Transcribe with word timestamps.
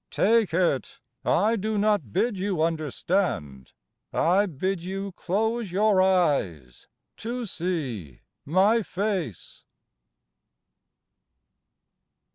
Take 0.09 0.51
it; 0.51 0.99
I 1.23 1.55
do 1.55 1.77
not 1.77 2.11
bid 2.11 2.39
you 2.39 2.63
understand; 2.63 3.71
I 4.11 4.47
bid 4.47 4.83
you 4.83 5.11
close 5.11 5.71
your 5.71 6.01
eyes 6.01 6.87
â 7.19 7.21
^to 7.29 7.47
see 7.47 8.21
my 8.43 8.81
face! 8.81 9.63